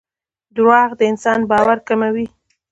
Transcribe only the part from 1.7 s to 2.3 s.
کموي